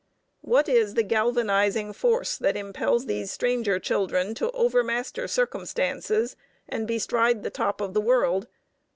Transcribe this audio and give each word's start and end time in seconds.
What 0.41 0.67
is 0.67 0.95
the 0.95 1.03
galvanizing 1.03 1.93
force 1.93 2.35
that 2.35 2.57
impels 2.57 3.05
these 3.05 3.31
stranger 3.31 3.77
children 3.77 4.33
to 4.33 4.49
overmaster 4.49 5.27
circumstances 5.27 6.35
and 6.67 6.87
bestride 6.87 7.43
the 7.43 7.51
top 7.51 7.79
of 7.81 7.93
the 7.93 8.01
world? 8.01 8.47